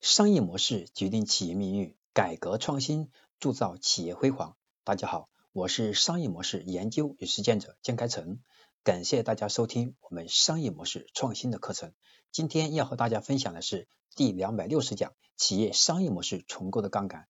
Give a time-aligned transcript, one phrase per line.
[0.00, 4.56] 商业模式决定企业命运，改革创新铸造企业辉煌。
[4.82, 8.40] 大家好，我是商业模式研究与实践者江开成，
[8.82, 11.92] 感谢大家收听我们商业模式创新的课程。
[12.32, 17.28] 今天要和大家分享的是第两百六十讲：企业商业模式重构的杠杆。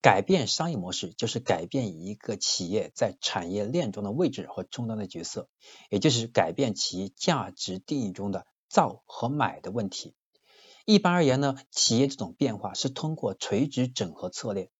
[0.00, 5.50] 改变商业模式就是改变一个企业在产业链中的位置和充当的角色，
[5.90, 10.14] 也就是改变其价值定义中的造和买的问题。
[10.90, 14.70] 一般而言呢，企业这种变化是通过垂直整合策略，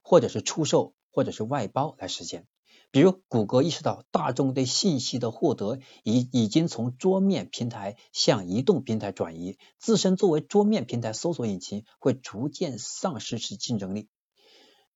[0.00, 2.46] 或者是出售，或者是外包来实现。
[2.90, 14.08] 比如，谷歌意识到大众对信息的获得已已经从桌面平台向移动平台转移，自身作为桌面平台搜索引擎会逐渐丧失其竞争力，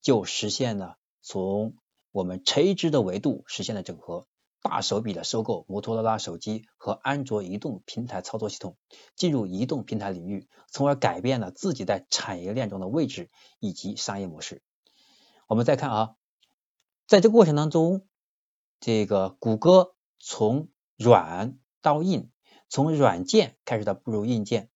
[0.00, 1.76] 就实现了从
[2.10, 4.26] 我们垂直的维度实现了整合。
[4.64, 8.78] 大手笔的收购摩托罗拉手机和安卓移动平台操作系统，
[9.14, 13.30] 进入移动平台领域，从而改变了自己在产业链中的位置
[13.60, 14.62] 以及商业模式。
[15.48, 16.16] 我们再看啊，
[17.06, 18.06] 在这个过程当中，
[18.80, 22.30] 这个谷歌从软到硬，
[22.70, 24.70] 从软件开始到步入硬件，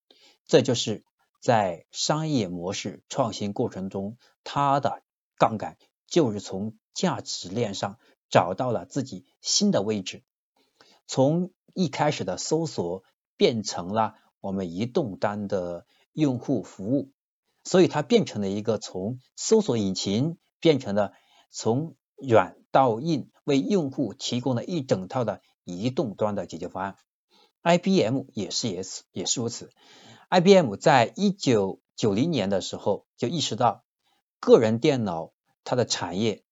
[0.44, 1.02] 这就是
[1.40, 5.02] 在商业模式创新过程中，它的
[5.38, 7.98] 杠杆就是从价值链上。
[8.30, 10.22] 找到了自己新的位置，
[11.06, 13.04] 从一开始的搜索
[13.36, 17.10] 变成了我们移动端的用户服务，
[17.64, 21.12] 所以它变成了一个从搜索引擎变成了
[21.50, 26.96] 从软到硬为用户提供了一整套的移动端的解决方案。
[27.62, 29.70] IBM 也是也是也是如此
[30.30, 33.84] ，IBM 在一九九零年的时候就意识到
[34.40, 35.32] 个人电脑
[35.64, 36.44] 它的产业。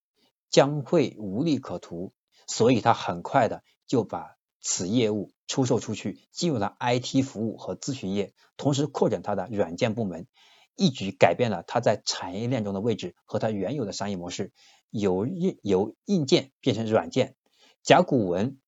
[0.51, 2.13] 将会无利可图，
[2.47, 10.27] 所以他很快的就把此业务出售出去，进入了 IT 服务和咨询业，同时扩展他的软件部门，
[10.75, 14.53] 一举改变了他在产业链中的位置和他原有的商业模式，
[14.91, 17.37] 由硬由硬件变成软件。
[17.83, 18.59] 甲骨文，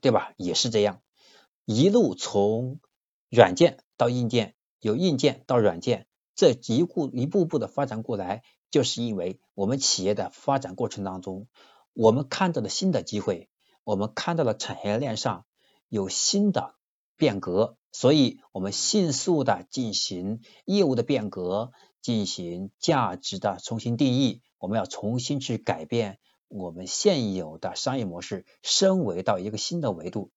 [0.00, 0.32] 对吧？
[0.38, 1.02] 也是这样，
[1.66, 2.80] 一路从
[3.28, 6.06] 软件到硬件，由硬件到软件，
[6.50, 8.42] 这一步一步步的发展过来。
[8.70, 11.46] 就是因为我们企业的发展过程当中，
[11.92, 13.50] 我们看到了新的机会，
[13.84, 15.44] 我们看到了产业链上
[15.90, 16.74] 有新的
[17.18, 24.40] 变革，所以我们迅速的进行业务的变革，进行价值的重新定义。
[24.58, 30.30] 我们要重新去改变我们现有的商业模式，升维到一个新的维度。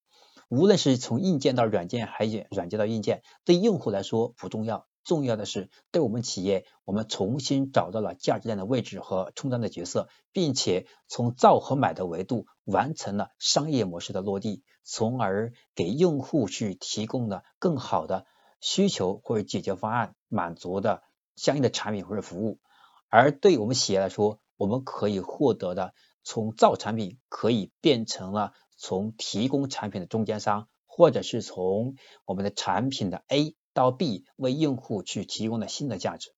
[0.49, 4.85] 无论是从硬件到软件，还是软件到硬件，对用户来说不重要。
[5.05, 18.25] 重要的是，对我们企业，我们重新找到了价值链的位置和充当的角色，并且从造和买的维度完成了商业模式的落地，从而给用户去提供了更好的
[18.59, 21.03] 需求或者解决方案，满足的
[21.35, 22.59] 相应的产品或者服务。
[23.07, 25.93] 而对我们企业来说，我们可以获得的，
[26.23, 31.95] 从造产品可以变成了从提供产品的中间商，或者是从
[32.25, 33.55] 我们的产品的 A。
[33.75, 36.33] 到 B 为用户去提供了新的价值，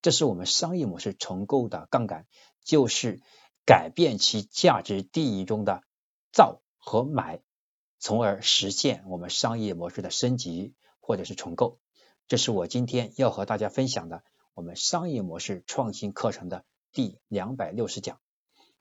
[0.00, 2.26] 这是我们商业模式重构的杠杆，
[2.64, 3.20] 就是
[3.66, 5.82] 改变其价值定义中的
[6.32, 7.42] 造和买，
[7.98, 11.78] 从而实现我们商业模式的升级或者是重构。
[12.26, 14.24] 这是我今天要和大家分享的
[14.54, 18.18] 我们商业模式创新课程的第两百六十讲，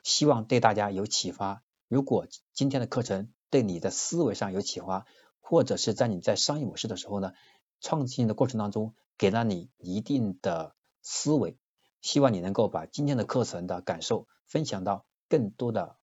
[0.04, 1.64] 希望对大家有启发。
[1.90, 5.06] 如果今天的课程对你的思维上有启发，
[5.42, 7.34] 或者是在你在商业模式的时候呢？
[7.82, 11.58] 创新的过程当中，给了你一定的思维，
[12.02, 15.98] 希望你能够把今天的课程的感受分享到更多的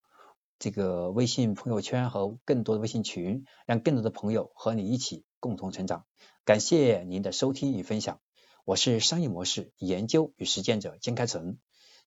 [0.59, 6.07] 这个微信朋友圈和更多的微信群，让更多的朋友和你一起共同成长。
[6.45, 8.21] 感谢您的收听与分享，
[8.65, 11.59] 我是商业模式研究与实践者金开成。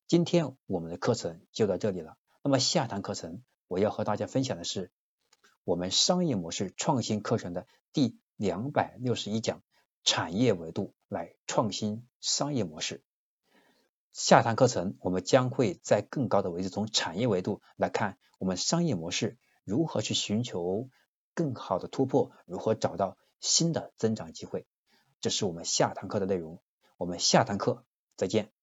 [0.08, 4.92] 今天我们的课程就到这里了，那么下堂课程我要和大家分享的是
[5.64, 8.18] 我们商业模式创新课程的第。
[8.40, 9.62] 两百六十一讲
[10.06, 13.04] 产业维度来创新商业模式。
[14.14, 20.90] 下堂课程我们将会在更高的维度，从产业维度来看我们商业模式如何去寻求
[21.34, 24.66] 更好的突破，如何找到新的增长机会。
[25.20, 26.62] 这是我们下堂课的内容。
[26.96, 27.84] 我们下堂课
[28.16, 28.54] 再见。